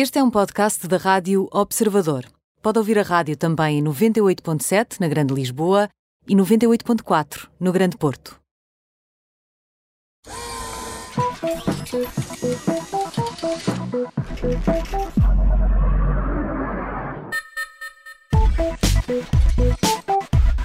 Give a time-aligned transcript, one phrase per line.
[0.00, 2.24] Este é um podcast da Rádio Observador.
[2.62, 5.88] Pode ouvir a rádio também em 98.7 na Grande Lisboa
[6.24, 8.38] e 98.4 no Grande Porto.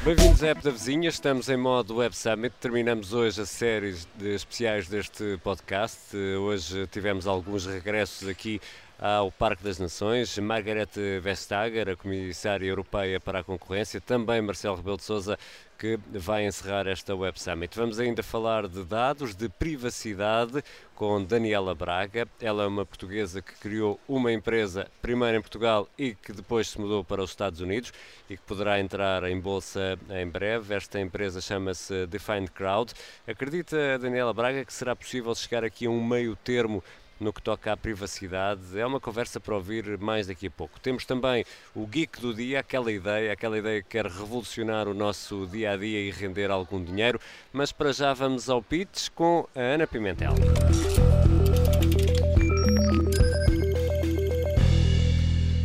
[0.05, 4.35] Bem-vindos à App da Vizinha, estamos em modo Web Summit, terminamos hoje a série de
[4.35, 6.15] especiais deste podcast.
[6.15, 8.61] Hoje tivemos alguns regressos aqui
[9.03, 10.87] ao Parque das Nações, Margaret
[11.21, 15.37] Vestager, a Comissária Europeia para a Concorrência, também Marcelo Rebelo de Sousa,
[15.77, 17.77] que vai encerrar esta Web Summit.
[17.77, 20.63] Vamos ainda falar de dados, de privacidade,
[20.95, 22.25] com Daniela Braga.
[22.39, 26.79] Ela é uma portuguesa que criou uma empresa, primeiro em Portugal e que depois se
[26.79, 27.91] mudou para os Estados Unidos
[28.29, 30.73] e que poderá entrar em bolsa em breve.
[30.73, 32.93] Esta empresa chama-se Defined Crowd.
[33.27, 36.81] Acredita, Daniela Braga, que será possível chegar aqui a um meio termo
[37.19, 38.77] no que toca à privacidade.
[38.77, 40.79] É uma conversa para ouvir mais daqui a pouco.
[40.79, 41.45] Temos também
[41.75, 45.77] o geek do dia, aquela ideia, aquela ideia que quer revolucionar o nosso dia a
[45.77, 47.19] dia e render algum dinheiro.
[47.51, 50.33] Mas para já vamos ao pitch com a Ana Pimentel.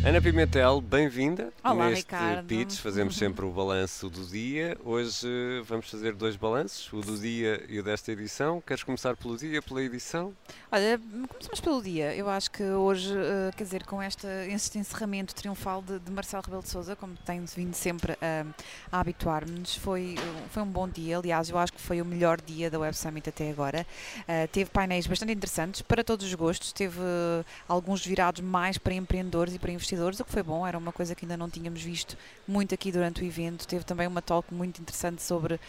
[0.01, 1.51] Ana Pimentel, bem-vinda.
[1.61, 2.47] Olá, Neste Ricardo.
[2.47, 4.77] pitch fazemos sempre o balanço do dia.
[4.83, 8.63] Hoje eh, vamos fazer dois balanços, o do dia e o desta edição.
[8.65, 10.33] Queres começar pelo dia, pela edição?
[10.71, 12.15] Olha, começamos pelo dia.
[12.15, 16.43] Eu acho que hoje, eh, quer dizer, com esta, este encerramento triunfal de, de Marcelo
[16.43, 18.45] Rebelo de Sousa, como tem vindo sempre a,
[18.91, 21.17] a habituar-nos, foi, eh, foi um bom dia.
[21.17, 23.85] Aliás, eu acho que foi o melhor dia da Web Summit até agora.
[24.27, 26.71] Eh, teve painéis bastante interessantes para todos os gostos.
[26.71, 29.88] Teve eh, alguns virados mais para empreendedores e para investidores,
[30.19, 30.65] o que foi bom.
[30.65, 33.67] Era uma coisa que ainda não tínhamos visto muito aqui durante o evento.
[33.67, 35.59] Teve também uma talk muito interessante sobre o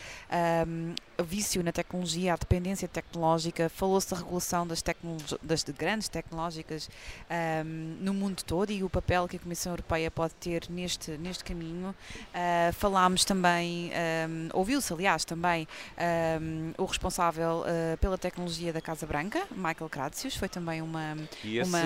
[1.23, 3.69] vício na tecnologia, a dependência tecnológica.
[3.69, 4.83] Falou-se da regulação das,
[5.43, 6.89] das de grandes tecnológicas
[7.29, 11.45] ahm, no mundo todo e o papel que a Comissão Europeia pode ter neste, neste
[11.45, 11.95] caminho.
[12.35, 15.67] Ah, falámos também, ahm, ouviu-se aliás também
[15.97, 21.59] ahm, o responsável ah, pela tecnologia da Casa Branca, Michael Kratsius, foi também uma, E
[21.59, 21.81] esse uma,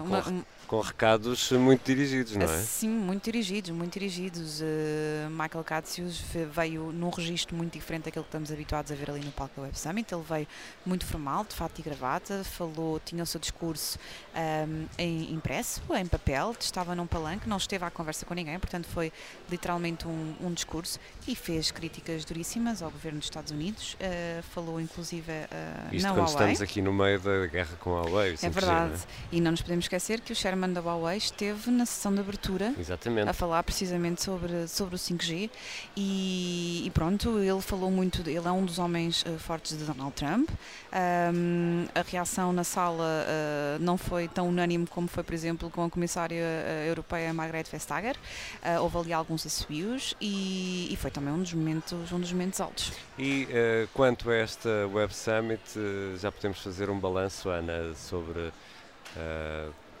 [0.00, 2.58] com, uma- um- com recados muito dirigidos, não é?
[2.62, 4.60] Sim, muito dirigidos, muito dirigidos.
[4.60, 9.10] Uh, Michael Katsius ve- veio num registro muito diferente daquele que estamos habituados a ver
[9.10, 10.12] ali no palco da Web Summit.
[10.12, 10.46] Ele veio
[10.84, 13.98] muito formal, de fato e gravata, falou, tinha o seu discurso
[14.34, 18.86] um, em impresso, em papel, estava num palanque, não esteve à conversa com ninguém, portanto
[18.88, 19.12] foi
[19.50, 23.94] literalmente um, um discurso e fez críticas duríssimas ao governo dos Estados Unidos.
[23.94, 26.52] uh, falou inclusive uh, Isto na quando Huawei.
[26.52, 28.32] estamos aqui no meio da guerra com a Huawei.
[28.32, 28.92] É 5G, verdade.
[28.92, 29.00] não
[29.32, 32.74] E não nos podemos esquecer que o chairman da Huawei esteve na sessão de abertura
[32.76, 32.80] é?
[32.80, 33.28] Exatamente.
[33.28, 35.50] a falar precisamente sobre, sobre o 5G
[35.96, 40.12] e, e pronto, ele falou muito, ele é um dos homens eh, fortes de Donald
[40.12, 40.50] Trump.
[40.92, 45.84] Ahm, a reação na sala eh, não foi tão unânime como foi, por exemplo, com
[45.84, 48.16] a comissária eh, europeia Margrethe Vestager.
[48.80, 52.92] Houve ali alguns assobios e, e foi também um dos momentos, um dos momentos altos.
[53.18, 53.46] E
[53.94, 55.62] quanto a esta Web Summit,
[56.18, 58.52] já podemos fazer um balanço, Ana, sobre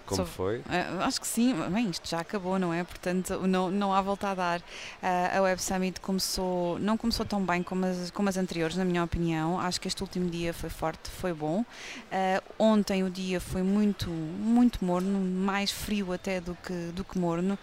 [0.06, 0.62] como foi?
[0.68, 2.82] Ah, acho que sim, bem, isto já acabou, não é?
[2.84, 4.62] Portanto, não, não há volta a dar.
[5.02, 8.84] Ah, a Web Summit começou, não começou tão bem como as, como as anteriores, na
[8.84, 9.60] minha opinião.
[9.60, 11.64] Acho que este último dia foi forte, foi bom.
[12.10, 17.18] Ah, ontem o dia foi muito, muito morno, mais frio até do que, do que
[17.18, 17.58] morno.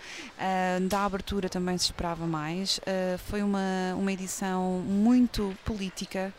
[0.90, 2.80] Da abertura também se esperava mais.
[3.30, 3.60] Foi uma,
[3.98, 6.34] uma edição muito política.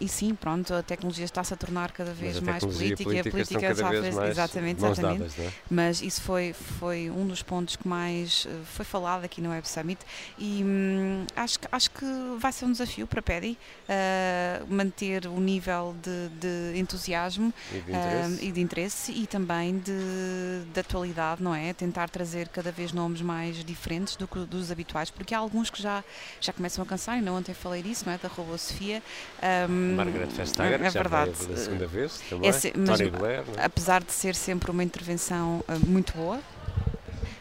[0.00, 3.02] E sim, pronto, a tecnologia está-se a tornar cada vez mais política.
[3.14, 4.38] e a política está a vez fazer- mais
[4.72, 5.18] exatamente, mãos exatamente.
[5.18, 5.52] dadas, não é?
[5.70, 9.68] Mas isso foi, foi um dos pontos que mais eh, foi falado aqui no Web
[9.68, 10.00] Summit
[10.38, 12.04] e hum, acho, acho que
[12.38, 13.58] vai ser um desafio para a PEDI
[13.88, 18.44] eh, manter o nível de, de entusiasmo E de interesse?
[18.44, 21.72] e de interesse e também de, de atualidade, não é?
[21.72, 25.80] Tentar trazer cada vez nomes mais diferentes do que dos habituais, porque há alguns que
[25.82, 26.02] já,
[26.40, 28.18] já começam a cansar, ainda ontem falei disso, não é?
[28.18, 29.02] Da Robô Sofia.
[29.42, 31.30] Ahm, Margaret Vestager, é que já verdade.
[31.32, 32.48] pela segunda vez também.
[32.48, 33.64] é mas- Tony Blair, não é?
[33.64, 36.40] apesar de ser sempre uma intervenção ah, muito boa.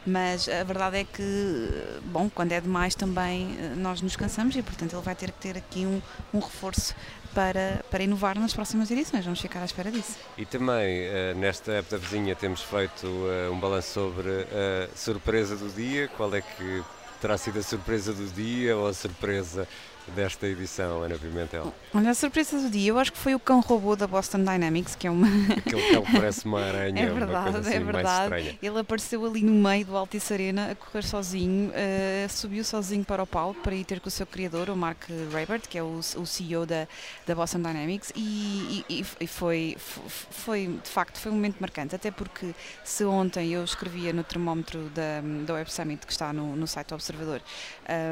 [0.05, 1.69] Mas a verdade é que,
[2.05, 5.39] bom, quando é demais também ah, nós nos cansamos e, portanto, ele vai ter que
[5.39, 6.01] ter aqui um,
[6.33, 6.95] um reforço
[7.33, 9.23] para, para inovar nas próximas edições.
[9.23, 10.17] Vamos ficar à espera disso.
[10.37, 15.69] E também, eh, nesta época vizinha, temos feito eh, um balanço sobre a surpresa do
[15.69, 16.07] dia.
[16.07, 16.83] Qual é que
[17.21, 19.67] terá sido a surpresa do dia ou a surpresa
[20.07, 21.73] desta edição, Ana Pimentel?
[21.93, 24.95] Olha, a surpresa do dia, eu acho que foi o cão robô da Boston Dynamics,
[24.95, 25.27] que é uma.
[25.57, 28.03] Aquele cão parece uma aranha, é verdade, uma coisa assim é verdade.
[28.03, 28.59] mais estranha.
[28.61, 33.23] Ele apareceu ali no meio do Altice Arena a correr sozinho, uh, subiu sozinho para
[33.23, 35.99] o palco para ir ter com o seu criador, o Mark Raybert, que é o,
[35.99, 36.87] o CEO da,
[37.25, 42.11] da Boston Dynamics, e, e, e foi, foi, de facto, foi um momento marcante, até
[42.11, 42.53] porque
[42.83, 46.87] se ontem eu escrevia no termómetro da, da Web Summit, que está no, no site
[46.87, 47.41] do Observador,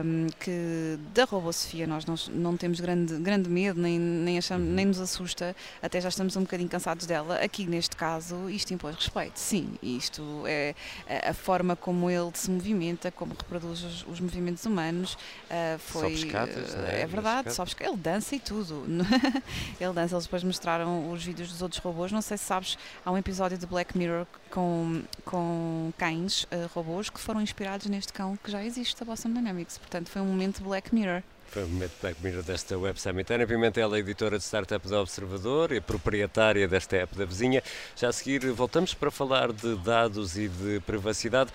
[0.06, 1.52] um, que da Robô
[1.88, 6.02] Sofia nós não, não temos grande, grande medo, nem, nem, achamos, nem nos assusta, até
[6.02, 7.40] já estamos um bocadinho cansados dela.
[7.40, 10.76] Aqui neste caso, isto impôs respeito, sim, isto é
[11.08, 15.14] a, a forma como ele se movimenta, como reproduz os, os movimentos humanos.
[15.14, 17.02] Uh, foi, escadas, uh, é?
[17.02, 18.86] é verdade, só ele dança e tudo.
[19.80, 22.12] ele dança, eles depois mostraram os vídeos dos outros robôs.
[22.12, 27.10] Não sei se sabes, há um episódio de Black Mirror com, com cães uh, robôs
[27.10, 29.78] que foram inspirados neste cão que já existe da Boston Dynamics.
[29.78, 31.24] Portanto, foi um momento Black Mirror.
[31.50, 33.32] Foi o momento Black Mirror desta Web Summit.
[33.34, 37.64] Ana Pimentel é editora de startup da Observador e proprietária desta app da vizinha.
[37.96, 41.52] Já a seguir voltamos para falar de dados e de privacidade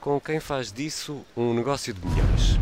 [0.00, 2.58] com quem faz disso um negócio de milhões.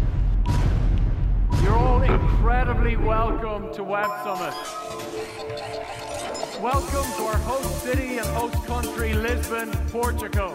[1.62, 4.54] You're all incredibly welcome to Web Summit.
[6.60, 10.54] Welcome to our host city and host country, Lisbon, Portugal.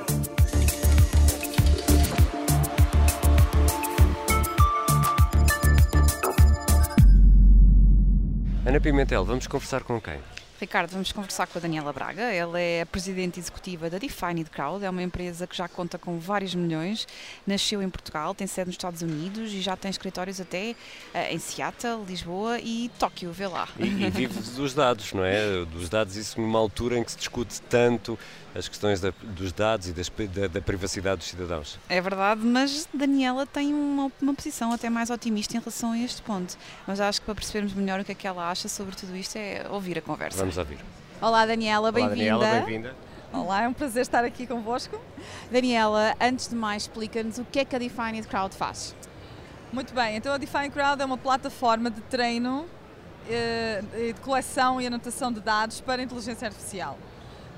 [8.70, 10.20] Ana Pimentel, vamos conversar com quem?
[10.62, 12.22] Ricardo, vamos conversar com a Daniela Braga.
[12.22, 16.20] Ela é a presidente executiva da Defined Crowd, é uma empresa que já conta com
[16.20, 17.08] vários milhões,
[17.48, 20.76] nasceu em Portugal, tem sede nos Estados Unidos e já tem escritórios até
[21.16, 23.68] uh, em Seattle, Lisboa e Tóquio, vê lá.
[23.80, 25.66] E, e vive dos dados, não é?
[25.66, 28.20] Dos dados, isso numa altura em que se discute tanto
[28.56, 31.78] as questões da, dos dados e das, da, da, privacidade dos cidadãos.
[31.88, 36.22] É verdade, mas Daniela tem uma, uma posição até mais otimista em relação a este
[36.22, 36.58] ponto.
[36.88, 39.36] Mas acho que para percebermos melhor o que é que ela acha sobre tudo isto
[39.38, 40.40] é ouvir a conversa.
[40.40, 40.80] Vamos ouvir.
[41.22, 42.36] Olá Daniela, bem-vinda.
[42.36, 42.96] Olá Daniela, bem-vinda.
[43.32, 45.00] Olá, é um prazer estar aqui convosco.
[45.52, 48.96] Daniela, antes de mais, explica-nos o que é que a Defined Crowd faz.
[49.72, 52.66] Muito bem, então a Defined Crowd é uma plataforma de treino,
[53.30, 56.98] eh, de coleção e anotação de dados para inteligência artificial.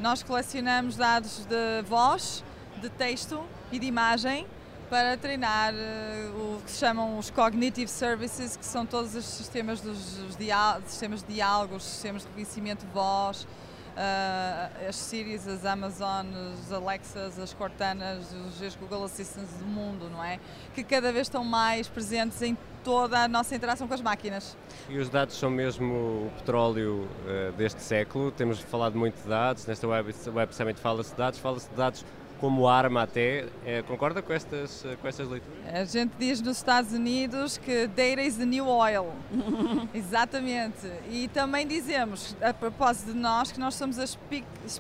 [0.01, 2.43] Nós colecionamos dados de voz,
[2.81, 3.39] de texto
[3.71, 4.47] e de imagem
[4.89, 9.79] para treinar uh, o que se chamam os cognitive services, que são todos os sistemas
[9.79, 13.47] dos os sistemas de diálogo, os sistemas de reconhecimento de voz,
[13.91, 20.23] uh, as Siris, as Amazon, as Alexas, as Cortanas, os Google Assistants do mundo, não
[20.23, 20.39] é?
[20.73, 24.57] Que cada vez estão mais presentes em toda a nossa interação com as máquinas.
[24.89, 28.31] E os dados são mesmo o petróleo uh, deste século.
[28.31, 32.05] Temos falado muito de dados, nesta Web, web Summit fala-se de dados, fala-se de dados
[32.41, 33.45] como arma até.
[33.63, 35.57] É, concorda com estas, com estas leituras?
[35.71, 39.13] A gente diz nos Estados Unidos que data is the new oil.
[39.93, 40.91] Exatamente.
[41.09, 44.17] E também dizemos, a propósito de nós, que nós somos as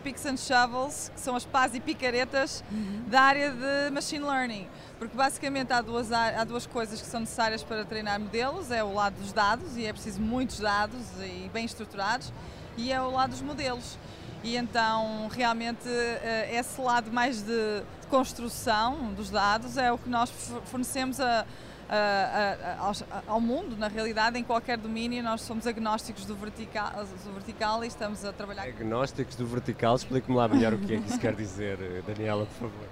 [0.03, 3.03] picks and shovels, que são as pás e picaretas uhum.
[3.07, 4.67] da área de machine learning.
[4.97, 8.93] Porque basicamente há duas, há duas coisas que são necessárias para treinar modelos, é o
[8.93, 12.33] lado dos dados, e é preciso muitos dados e bem estruturados,
[12.77, 13.97] e é o lado dos modelos.
[14.43, 20.31] E então, realmente, eh, esse lado mais de construção dos dados é o que nós
[20.65, 21.45] fornecemos a,
[21.87, 26.91] a, a, ao mundo, na realidade, em qualquer domínio, nós somos agnósticos do vertical,
[27.23, 28.63] do vertical e estamos a trabalhar.
[28.63, 32.45] Agnósticos do vertical, explique-me lá melhor o que é que isso quer dizer, eh, Daniela,
[32.45, 32.87] por favor.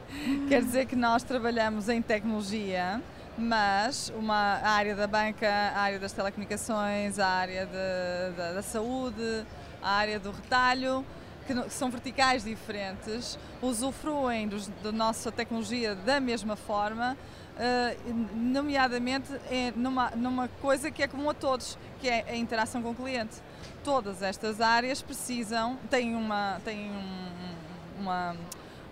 [0.48, 3.02] Quer dizer que nós trabalhamos em tecnologia,
[3.38, 8.62] mas uma a área da banca, a área das telecomunicações, a área de, da, da
[8.62, 9.45] saúde,
[9.81, 11.06] a área do retalho
[11.54, 17.18] que são verticais diferentes, usufruem dos, da nossa tecnologia da mesma forma,
[17.56, 19.31] uh, nomeadamente
[19.76, 23.38] numa, numa coisa que é comum a todos, que é a interação com o cliente.
[23.83, 28.35] Todas estas áreas precisam, têm, uma, têm um, uma,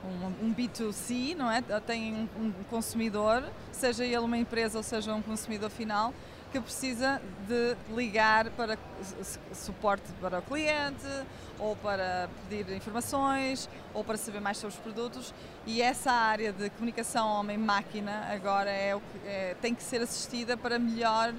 [0.03, 1.62] um, um B2C, não é?
[1.86, 6.12] Tem um consumidor, seja ele uma empresa ou seja um consumidor final,
[6.51, 8.77] que precisa de ligar para
[9.54, 11.06] suporte para o cliente,
[11.60, 15.34] ou para pedir informações, ou para saber mais sobre os produtos.
[15.66, 21.34] E essa área de comunicação homem-máquina agora é é, tem que ser assistida para melhor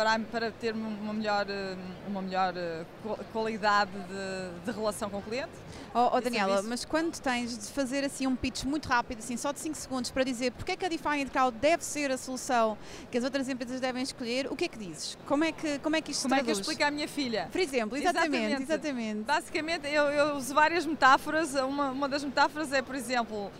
[0.00, 1.76] para, para ter uma melhor, eh,
[2.08, 2.86] uma melhor eh,
[3.34, 5.50] qualidade de, de relação com o cliente.
[5.94, 9.52] Oh, oh Daniela, mas quando tens de fazer assim um pitch muito rápido, assim, só
[9.52, 12.78] de 5 segundos, para dizer porque é que a Defined Crowd deve ser a solução
[13.10, 15.18] que as outras empresas devem escolher, o que é que dizes?
[15.26, 17.08] Como é que, como é que isto Como se é que eu explico à minha
[17.08, 17.48] filha?
[17.52, 18.36] Por exemplo, exatamente.
[18.36, 18.62] exatamente.
[18.62, 19.22] exatamente.
[19.24, 21.54] Basicamente, eu, eu uso várias metáforas.
[21.56, 23.50] Uma, uma das metáforas é, por exemplo,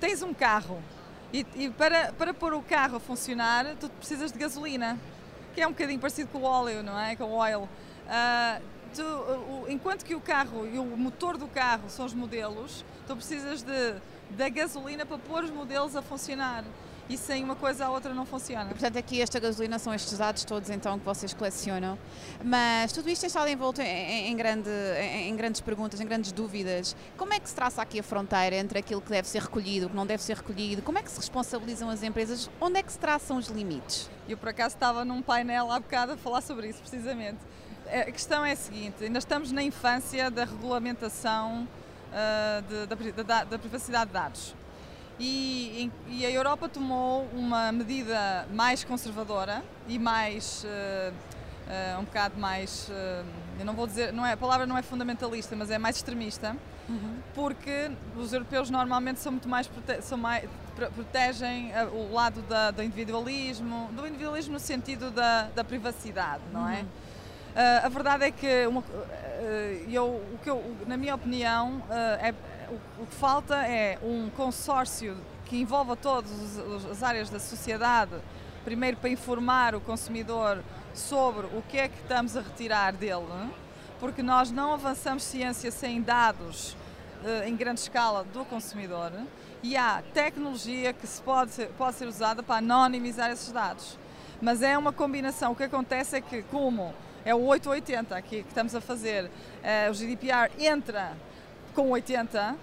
[0.00, 0.82] tens um carro
[1.34, 4.98] e, e para, para pôr o carro a funcionar, tu precisas de gasolina
[5.54, 7.16] que é um bocadinho parecido com o óleo, não é?
[7.16, 7.62] Com o oil.
[7.62, 8.62] Uh,
[8.94, 13.62] tu, enquanto que o carro e o motor do carro são os modelos, tu precisas
[13.62, 13.94] de,
[14.30, 16.64] da gasolina para pôr os modelos a funcionar
[17.10, 18.66] e sem uma coisa a outra não funciona.
[18.66, 21.98] E, portanto, aqui esta gasolina são estes dados todos então que vocês colecionam,
[22.42, 26.30] mas tudo isto é estado envolto em, em, grande, em, em, grandes perguntas, em grandes
[26.30, 26.94] dúvidas.
[27.16, 29.90] Como é que se traça aqui a fronteira entre aquilo que deve ser recolhido, o
[29.90, 30.82] que não deve ser recolhido?
[30.82, 32.48] Como é que se responsabilizam as empresas?
[32.60, 34.08] Onde é que se traçam os limites?
[34.28, 37.40] Eu, por acaso, estava num painel há bocado a falar sobre isso, precisamente.
[37.88, 41.66] A questão é a seguinte, ainda estamos na infância da regulamentação
[42.12, 44.59] uh, de, da, da, da privacidade de dados.
[45.22, 52.40] E, e, a Europa tomou uma medida mais conservadora e mais uh, uh, um bocado
[52.40, 53.26] mais uh,
[53.58, 56.56] eu não vou dizer não é a palavra não é fundamentalista mas é mais extremista
[56.88, 57.18] uhum.
[57.34, 60.48] porque os europeus normalmente são muito mais, prote são mais
[60.94, 66.80] protegem o lado da, do individualismo do individualismo no sentido da, da privacidade não é?
[66.80, 66.86] uhum.
[67.56, 68.82] é a verdade é que uma,
[69.86, 71.82] eu, o que eu, na minha opinião
[72.20, 72.32] é
[72.98, 76.30] o, que falta é um consórcio que envolva todas
[76.90, 78.12] as áreas da sociedade,
[78.64, 80.62] primeiro para informar o consumidor
[80.94, 83.50] sobre o que é que estamos a retirar dele,
[83.98, 86.76] porque nós não avançamos ciência sem dados
[87.24, 89.12] uh, em grande escala do consumidor
[89.62, 93.98] e há tecnologia que se pode, ser, pode ser usada para anonimizar esses dados.
[94.40, 95.52] Mas é uma combinação.
[95.52, 99.90] O que acontece é que, como é o 880 aqui que estamos a fazer, uh,
[99.90, 101.12] o GDPR entra
[101.74, 102.52] com 80.
[102.52, 102.56] Uh,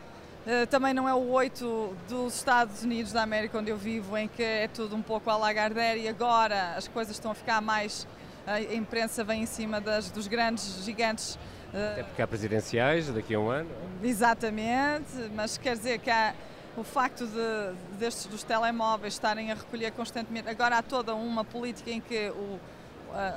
[0.50, 4.28] eh, também não é o 8 dos Estados Unidos da América, onde eu vivo, em
[4.28, 8.08] que é tudo um pouco a Lagardère e agora as coisas estão a ficar mais.
[8.46, 11.36] A imprensa vem em cima das, dos grandes gigantes.
[11.74, 13.70] Uh, Até porque há presidenciais daqui a um ano.
[14.02, 16.34] Exatamente, mas quer dizer que há
[16.78, 20.48] o facto de, destes dos telemóveis estarem a recolher constantemente.
[20.48, 22.58] Agora há toda uma política em que o,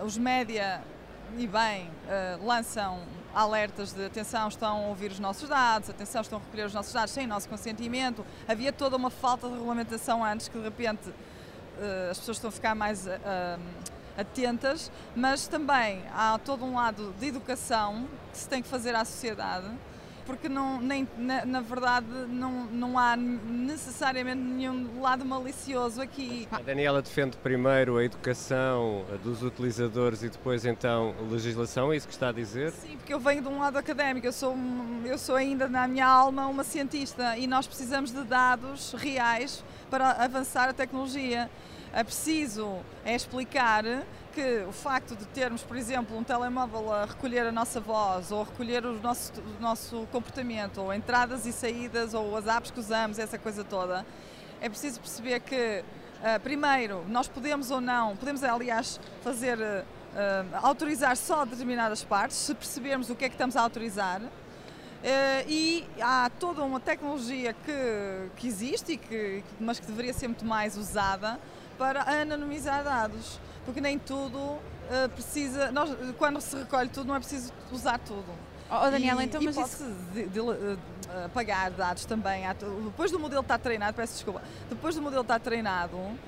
[0.05, 0.81] os média,
[1.37, 1.91] e bem,
[2.43, 3.01] lançam
[3.35, 6.93] alertas de atenção, estão a ouvir os nossos dados, atenção, estão a recolher os nossos
[6.93, 8.25] dados sem nosso consentimento.
[8.49, 12.53] Havia toda uma falta de regulamentação antes que de repente uh, as pessoas estão a
[12.53, 13.11] ficar mais uh,
[14.17, 19.05] atentas, mas também há todo um lado de educação que se tem que fazer à
[19.05, 19.71] sociedade
[20.27, 26.47] porque não, nem, na, na, verdade não, não há necessariamente nenhum lado malicioso aqui.
[26.51, 32.07] A Daniela defende primeiro a educação dos utilizadores e depois então a legislação, é isso
[32.07, 32.73] que está a dizer?
[32.73, 34.57] Sim, porque eu venho de um lado académico, eu sou,
[35.05, 40.11] eu sou ainda na minha alma uma cientista e nós precisamos de dados reais para
[40.13, 41.51] avançar a tecnologia.
[41.93, 43.85] É preciso é explicar
[44.31, 48.43] que o facto de termos, por exemplo, um telemóvel a recolher a nossa voz ou
[48.43, 52.81] a recolher o nosso, o nosso comportamento, ou entradas e saídas, ou as apps que
[52.81, 54.07] usamos, essa coisa toda,
[54.61, 59.85] é preciso perceber que, uh, primeiro, nós podemos ou não, podemos, aliás, fazer, uh,
[60.63, 64.21] autorizar só determinadas partes, se percebermos o que é que estamos a autorizar.
[64.21, 70.29] Uh, e há toda uma tecnologia que, que existe, e que, mas que deveria ser
[70.29, 71.41] muito mais usada
[71.79, 73.41] para anonimizar dados
[73.71, 75.71] porque nem tudo uh, precisa.
[75.71, 78.27] Nós, quando se recolhe tudo, não é preciso usar tudo.
[78.69, 80.79] Oh, oh Daniela, e, então, e mas pode-se uh,
[81.25, 82.43] apagar dados também.
[82.85, 86.19] Depois do modelo estar treinado, peço desculpa, depois do modelo estar treinado, uh,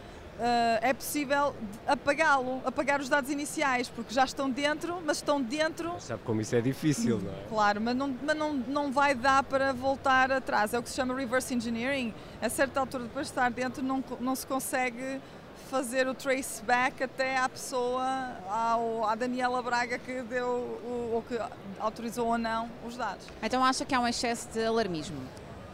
[0.80, 1.52] é possível
[1.84, 5.92] apagá-lo, apagar os dados iniciais, porque já estão dentro, mas estão dentro.
[5.98, 7.48] Sabe como isso é difícil, não é?
[7.48, 10.72] Claro, mas não, mas não, não vai dar para voltar atrás.
[10.72, 12.14] É o que se chama reverse engineering.
[12.40, 15.20] A certa altura, depois de estar dentro, não, não se consegue
[15.72, 18.04] fazer o trace back até à pessoa,
[18.46, 21.40] ao, à Daniela Braga que deu o, ou que
[21.80, 23.26] autorizou ou não os dados.
[23.42, 25.16] Então acha que há um excesso de alarmismo?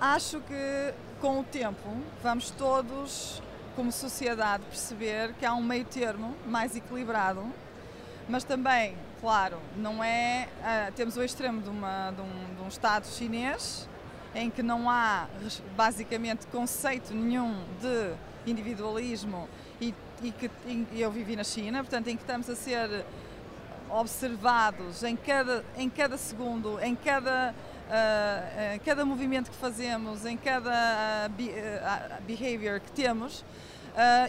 [0.01, 1.83] Acho que com o tempo
[2.23, 3.43] vamos todos,
[3.75, 7.45] como sociedade, perceber que há um meio termo mais equilibrado,
[8.29, 10.49] mas também, claro, não é.
[10.61, 13.89] Uh, temos o extremo de, uma, de, um, de um Estado chinês
[14.33, 15.27] em que não há
[15.77, 18.15] basicamente conceito nenhum de
[18.49, 19.49] individualismo
[19.81, 20.51] e, e que
[20.95, 23.05] eu vivi na China, portanto, em que estamos a ser
[23.91, 27.55] observados em cada, em cada segundo, em cada,
[27.89, 31.51] uh, em cada movimento que fazemos, em cada uh, be,
[32.27, 33.45] behavior que temos.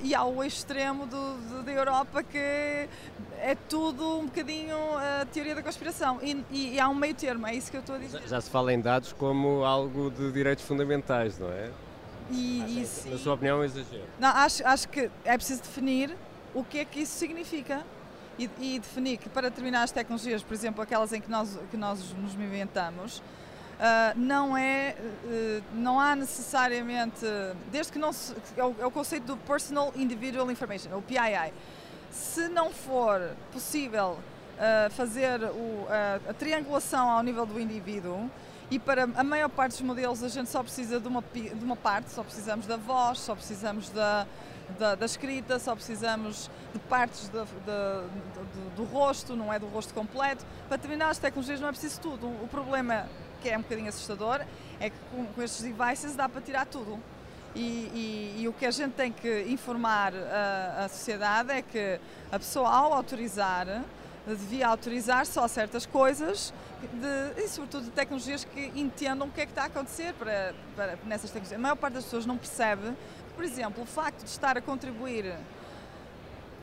[0.01, 4.75] E há o extremo do, do, da Europa que é tudo um bocadinho
[5.21, 7.81] a teoria da conspiração e, e, e, há um meio termo, é isso que eu
[7.81, 8.19] estou a dizer.
[8.21, 11.69] Já, já se fala em dados como algo de direitos fundamentais, não é?
[12.31, 14.03] E, e, na sua opinião, é um exagero?
[14.19, 16.15] Não, acho, acho que é preciso definir
[16.53, 17.83] o que é que isso significa
[18.38, 22.13] e, e, definir que para determinadas tecnologias, por exemplo, aquelas em que nós, que nós
[22.13, 27.25] nos movimentamos, uh, não é, uh, não há necessariamente,
[27.71, 31.53] desde que não se, é o, é o, conceito do Personal Individual Information, o PII.
[32.12, 34.17] Se não for possível
[34.55, 35.88] uh, fazer o,
[36.27, 38.29] a triangulação ao nível do indivíduo,
[38.71, 41.75] e para a maior parte dos modelos a gente só precisa de uma, de uma
[41.75, 44.27] parte, só precisamos da voz, só precisamos da,
[44.77, 49.93] da, da escrita, só precisamos de partes de, de, do rosto, não é do rosto
[49.93, 50.45] completo.
[50.67, 52.27] Para determinadas tecnologias não é preciso tudo.
[52.27, 53.07] O problema,
[53.41, 54.41] que é um bocadinho assustador,
[54.79, 56.99] é que com, com estes devices dá para tirar tudo.
[57.55, 61.99] E, e, e, o que a gente tem que informar a, a sociedade é que
[62.31, 63.83] a pessoa, ao autorizar,
[64.27, 66.53] devia autorizar só certas coisas
[66.88, 70.53] de, e sobretudo de tecnologias que entendam o que é que está a acontecer para,
[70.75, 71.59] para, nessas tecnologias.
[71.59, 72.93] A maior parte das pessoas não percebe,
[73.36, 75.36] por exemplo, o facto de estar a contribuir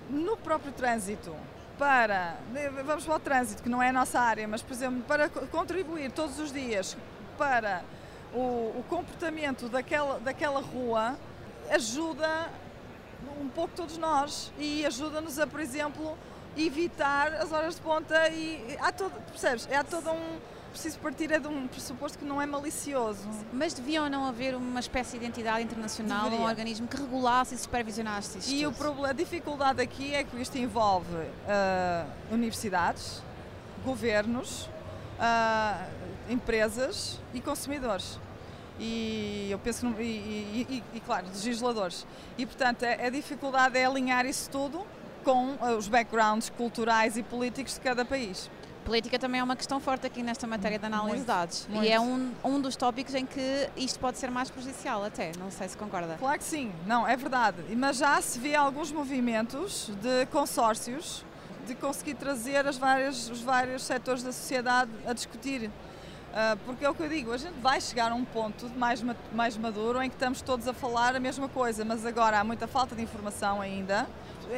[0.09, 1.35] no próprio trânsito
[1.79, 2.37] para,
[2.85, 6.11] vamos para o trânsito, que não é a nossa área, mas por exemplo, para contribuir
[6.11, 6.97] todos os dias
[7.37, 7.83] para
[8.33, 8.39] o,
[8.79, 11.19] o comportamento daquela, daquela rua,
[11.71, 12.49] ajuda
[13.41, 16.17] um pouco todos nós e ajuda-nos a, por exemplo,
[16.57, 19.69] evitar as horas de ponta e há todo, percebes?
[19.73, 20.39] Há todo um
[20.77, 23.27] preciso partir é de um pressuposto que não é malicioso.
[23.53, 26.45] Mas deviam não haver uma espécie de entidade internacional, Deveria.
[26.45, 28.53] um organismo que regulasse e supervisionasse isto?
[28.53, 33.23] E o problema, a dificuldade aqui é que isto envolve uh, universidades,
[33.85, 34.69] governos,
[35.19, 35.89] uh,
[36.29, 38.19] empresas e consumidores.
[38.79, 42.07] E eu penso que, e, e, e, claro, legisladores.
[42.37, 44.85] E portanto a, a dificuldade é alinhar isso tudo
[45.27, 48.49] com eh, os backgrounds culturais e políticos de cada país.
[48.85, 51.67] Política também é uma questão forte aqui nesta matéria de análise muito, de dados.
[51.69, 51.85] Muito.
[51.85, 55.51] E é um, um dos tópicos em que isto pode ser mais prejudicial até, não
[55.51, 56.15] sei se concorda.
[56.21, 57.57] Claro que sim, não, é verdade.
[57.77, 61.25] Mas já se vê alguns movimentos de consórcios
[61.67, 65.69] de conseguir trazer as várias, os vários setores da sociedade a discutir
[66.67, 69.03] porque é o que eu digo, a gente vai chegar a um ponto mais,
[69.33, 72.67] mais maduro em que estamos todos a falar a mesma coisa, mas agora há muita
[72.67, 74.07] falta de informação ainda.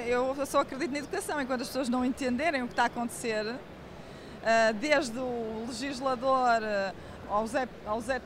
[0.06, 3.54] Eu só acredito na educação, enquanto as pessoas não entenderem o que está a acontecer,
[4.44, 6.92] ah, desde o legislador ah,
[7.28, 8.20] ao Zé, ao Zé,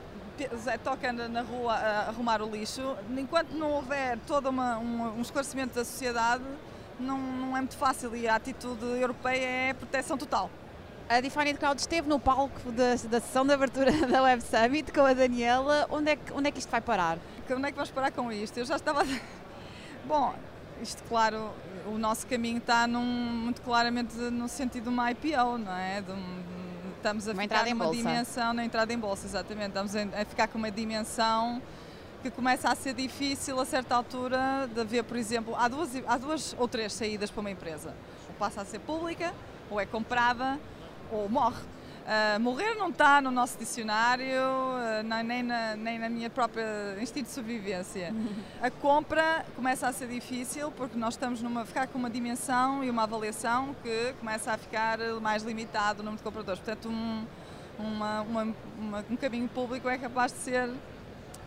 [0.56, 5.21] Zé toca na rua a arrumar o lixo, enquanto não houver todo uma, um, um
[5.21, 6.44] esclarecimento da sociedade,
[6.99, 10.50] não, não é muito fácil e a atitude europeia é proteção total.
[11.12, 15.02] A Defined Crowd esteve no palco da, da sessão de abertura da Web Summit com
[15.02, 15.87] a Daniela.
[15.90, 17.19] Onde é, que, onde é que isto vai parar?
[17.50, 18.57] Onde é que vamos parar com isto?
[18.57, 19.04] Eu já estava.
[20.09, 20.35] Bom,
[20.81, 21.50] isto, claro,
[21.87, 26.00] o nosso caminho está num, muito claramente no sentido de uma IPO, não é?
[26.00, 26.13] De
[26.97, 29.69] estamos a uma ficar numa dimensão, na entrada em bolsa, exatamente.
[29.69, 31.60] Estamos a ficar com uma dimensão
[32.23, 36.17] que começa a ser difícil a certa altura de haver, por exemplo, há duas, há
[36.17, 37.95] duas ou três saídas para uma empresa.
[38.28, 39.34] Ou passa a ser pública,
[39.69, 40.58] ou é comprada,
[41.13, 41.63] ou morre.
[42.03, 47.27] Uh, morrer não está no nosso dicionário, uh, nem, na, nem na minha própria instinto
[47.27, 48.13] de sobrevivência.
[48.61, 52.91] A compra começa a ser difícil porque nós estamos numa ficar com uma dimensão e
[52.91, 56.61] uma avaliação que começa a ficar mais limitado o número de compradores.
[56.61, 57.25] Portanto, um,
[57.79, 60.71] uma, uma, uma, um caminho público é capaz de ser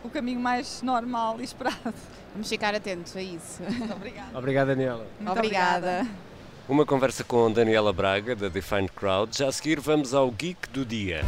[0.02, 1.94] o caminho mais normal e esperado.
[2.32, 3.62] Vamos ficar atentos a isso.
[3.62, 4.38] Muito obrigada.
[4.38, 5.06] Obrigado, Daniela.
[5.20, 6.00] Muito obrigada.
[6.00, 6.26] obrigada.
[6.68, 9.38] Uma conversa com Daniela Braga, da Defined Crowd.
[9.38, 11.22] Já a seguir, vamos ao Geek do Dia.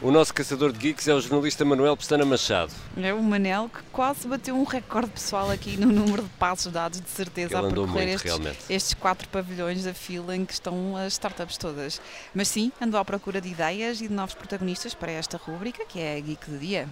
[0.00, 2.72] O nosso caçador de geeks é o jornalista Manuel Pestana Machado.
[2.96, 7.02] É o Manel que quase bateu um recorde pessoal aqui no número de passos dados,
[7.02, 10.96] de certeza, Ele a percorrer muito, estes, estes, quatro pavilhões da fila em que estão
[10.96, 12.00] as startups todas.
[12.34, 16.00] Mas sim, andou à procura de ideias e de novos protagonistas para esta rúbrica, que
[16.00, 16.88] é a Geek do Dia.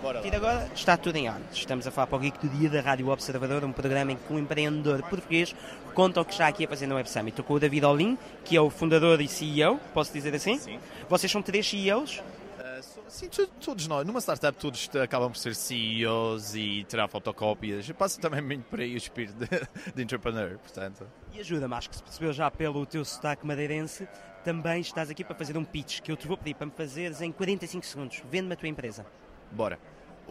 [0.00, 0.26] Bora lá.
[0.26, 1.44] E agora está tudo em ordem.
[1.52, 4.32] Estamos a falar para o Geek do Dia da Rádio Observador, um programa em que
[4.32, 5.54] um empreendedor português
[5.94, 7.30] conta o que está aqui a fazer no Web Summit.
[7.30, 10.58] Estou com o David Olin, que é o fundador e CEO, posso dizer assim?
[10.58, 10.78] Sim.
[11.08, 12.18] Vocês são três CEOs?
[12.18, 13.28] Uh, sim,
[13.60, 14.06] todos nós.
[14.06, 17.90] Numa startup todos acabam por ser CEOs e tirar fotocópias.
[17.92, 19.48] Passa também muito por aí o espírito de,
[19.94, 21.06] de entrepreneur, portanto.
[21.34, 24.08] E ajuda-me, acho que se percebeu já pelo teu sotaque madeirense,
[24.42, 27.20] também estás aqui para fazer um pitch que eu te vou pedir para me fazeres
[27.20, 28.22] em 45 segundos.
[28.30, 29.04] Vende-me a tua empresa.
[29.50, 29.78] Bora.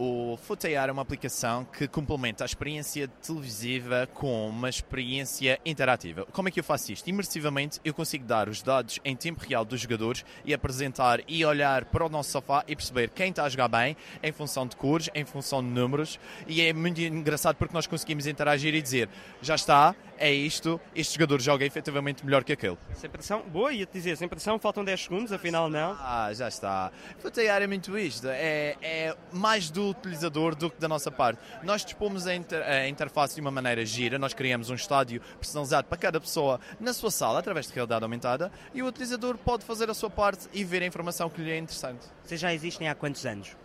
[0.02, 6.24] O Footear é uma aplicação que complementa a experiência televisiva com uma experiência interativa.
[6.32, 7.06] Como é que eu faço isto?
[7.06, 11.84] Imersivamente, eu consigo dar os dados em tempo real dos jogadores e apresentar e olhar
[11.84, 15.10] para o nosso sofá e perceber quem está a jogar bem em função de cores,
[15.14, 16.18] em função de números.
[16.46, 19.06] E é muito engraçado porque nós conseguimos interagir e dizer
[19.42, 22.78] já está, é isto, este jogador joga efetivamente melhor que aquele.
[22.94, 25.94] Sem pressão, boa, ia-te dizer, sem pressão, faltam 10 segundos, afinal não.
[26.00, 26.90] Ah, já está.
[27.18, 31.40] Footear é muito isto, é, é mais do utilizador do que da nossa parte.
[31.62, 35.88] Nós dispomos a, inter, a interface de uma maneira gira, nós criamos um estádio personalizado
[35.88, 39.90] para cada pessoa na sua sala, através de realidade aumentada, e o utilizador pode fazer
[39.90, 42.06] a sua parte e ver a informação que lhe é interessante.
[42.24, 43.59] Vocês já existem há quantos anos?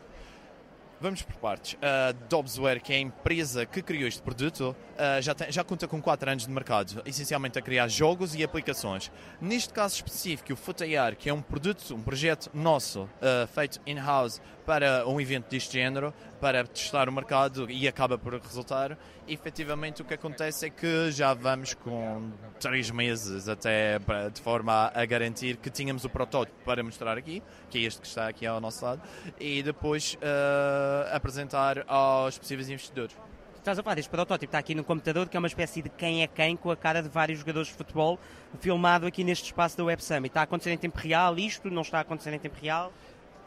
[1.01, 1.77] Vamos por partes.
[1.81, 5.87] A Dobbsware, que é a empresa que criou este produto, uh, já, tem, já conta
[5.87, 9.11] com 4 anos de mercado, essencialmente a criar jogos e aplicações.
[9.41, 14.41] Neste caso específico, o FootyAR, que é um produto, um projeto nosso, uh, feito in-house
[14.65, 20.05] para um evento deste género, para testar o mercado e acaba por resultar, efetivamente o
[20.05, 25.57] que acontece é que já vamos com 3 meses até para, de forma a garantir
[25.57, 28.83] que tínhamos o protótipo para mostrar aqui, que é este que está aqui ao nosso
[28.83, 29.01] lado,
[29.39, 33.15] e depois uh, apresentar aos possíveis investidores.
[33.57, 36.21] Estás a falar deste protótipo, está aqui no computador, que é uma espécie de quem
[36.21, 38.19] é quem com a cara de vários jogadores de futebol,
[38.59, 40.27] filmado aqui neste espaço da Web Summit.
[40.27, 41.71] Está a acontecer em tempo real isto?
[41.71, 42.93] Não está a acontecer em tempo real?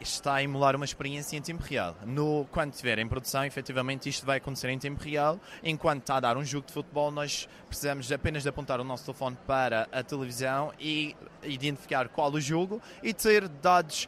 [0.01, 1.95] está a emular uma experiência em tempo real.
[2.05, 5.39] No, quando estiver em produção, efetivamente isto vai acontecer em tempo real.
[5.63, 9.05] Enquanto está a dar um jogo de futebol, nós precisamos apenas de apontar o nosso
[9.05, 14.07] telefone para a televisão e identificar qual o jogo e ter dados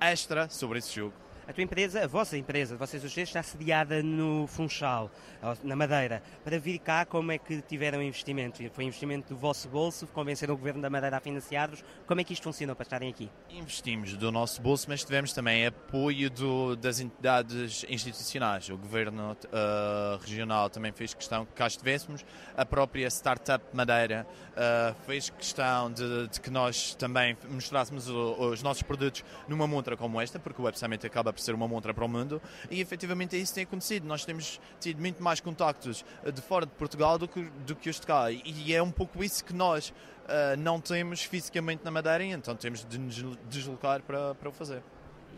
[0.00, 1.14] extra sobre esse jogo.
[1.50, 5.10] A tua empresa, a vossa empresa, vocês os está sediada no Funchal,
[5.64, 6.22] na Madeira.
[6.44, 8.62] Para vir cá, como é que tiveram investimento?
[8.70, 10.06] Foi investimento do vosso bolso?
[10.06, 11.82] Convenceram o Governo da Madeira a financiar-vos?
[12.06, 13.28] Como é que isto funcionou para estarem aqui?
[13.50, 18.68] Investimos do nosso bolso, mas tivemos também apoio do, das entidades institucionais.
[18.68, 22.24] O Governo uh, Regional também fez questão que cá estivéssemos.
[22.56, 28.62] A própria Startup Madeira uh, fez questão de, de, que nós também mostrássemos o, os
[28.62, 31.92] nossos produtos numa montra como esta, porque o Web Summit acaba por ser uma montra
[31.92, 34.06] para o mundo e efetivamente é isso que tem acontecido.
[34.06, 37.88] Nós temos tido muito mais contactos eh, de fora de Portugal do que, do que
[37.90, 41.90] os de cá e é um pouco isso que nós uh, não temos fisicamente na
[41.90, 44.82] Madeira então temos de nos deslocar para, para o fazer.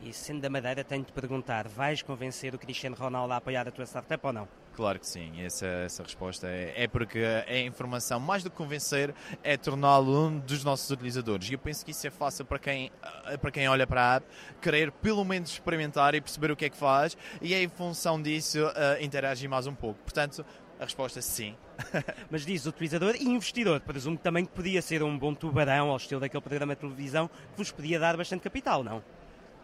[0.03, 3.71] E sendo da Madeira, tenho de perguntar: vais convencer o Cristiano Ronaldo a apoiar a
[3.71, 4.62] tua startup ou não?
[4.75, 9.15] Claro que sim, essa, essa resposta é, é porque a informação, mais do que convencer,
[9.43, 11.51] é torná-lo um dos nossos utilizadores.
[11.51, 12.91] E eu penso que isso é fácil para quem,
[13.27, 14.27] eh, para quem olha para a app,
[14.63, 18.21] querer pelo menos experimentar e perceber o que é que faz, e é em função
[18.21, 20.01] disso uh, interagir mais um pouco.
[20.03, 20.45] Portanto,
[20.81, 21.55] a resposta é sim.
[22.31, 23.81] Mas diz utilizador e investidor.
[23.81, 27.59] Presumo que também podia ser um bom tubarão ao estilo daquele programa de televisão que
[27.59, 29.03] vos podia dar bastante capital, não?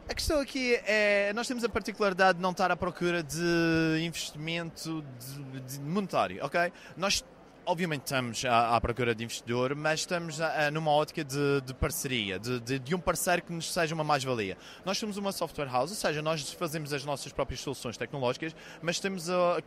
[0.08, 5.04] A questão aqui é, nós temos a particularidade de não estar à procura de investimento
[5.20, 6.72] de, de monetário, ok?
[6.96, 7.22] Nós
[7.66, 10.38] obviamente estamos à, à, procura de investidor, mas estamos
[10.72, 14.56] numa ótica de, de parceria, de, de, de, um parceiro que nos seja uma mais-valia.
[14.82, 18.98] Nós somos uma software house, ou seja, nós fazemos as nossas próprias soluções tecnológicas, mas
[18.98, 19.60] temos a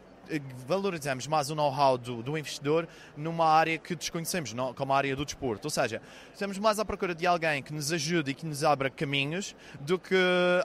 [0.68, 5.16] valorizamos mais o know-how do, do, investidor numa área que desconhecemos, não, como a área
[5.16, 5.66] do desporto.
[5.66, 6.02] Ou seja,
[6.34, 10.00] estamos mais à procura de alguém que nos ajude e que nos abra caminhos do
[10.00, 10.16] que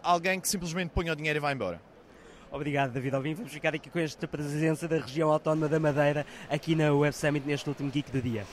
[0.02, 1.80] alguém que simplesmente ponha o dinheiro e vá embora.
[2.50, 3.34] Obrigado, David Alvim.
[3.34, 7.46] Vamos ficar aqui com esta presença da região autónoma da Madeira aqui na Web Summit
[7.46, 8.46] neste último Geek do dia.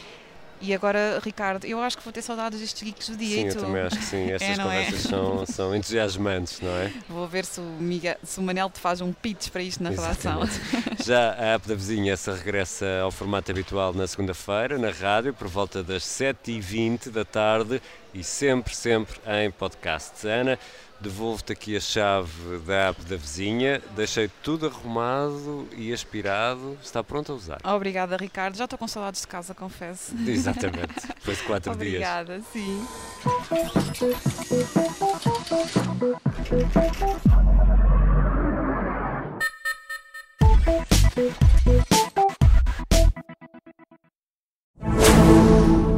[0.62, 3.42] E agora, Ricardo, eu acho que vou ter saudades destes geeks do dia.
[3.42, 4.32] Sim, eu também acho que sim.
[4.32, 5.10] Estas é, conversas é?
[5.10, 6.92] são, são entusiasmantes, não é?
[7.10, 9.92] Vou ver se o, Miguel, se o Manel te faz um pitch para isto na
[9.92, 10.58] Exatamente.
[10.60, 10.96] relação.
[11.04, 15.84] Já a app da vizinhança regressa ao formato habitual na segunda-feira, na rádio, por volta
[15.84, 17.82] das 7h20 da tarde
[18.14, 20.26] e sempre, sempre em podcast.
[20.28, 20.58] Ana,
[21.04, 27.34] devolvo-te aqui a chave da app da vizinha, deixei tudo arrumado e aspirado, está pronto
[27.34, 27.60] a usar.
[27.64, 28.56] Obrigada, Ricardo.
[28.56, 30.16] Já estou com saudades de casa, confesso.
[30.26, 32.46] Exatamente, depois de quatro Obrigada, dias.
[32.54, 32.88] Obrigada, sim.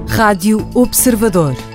[0.08, 1.75] Rádio Observador.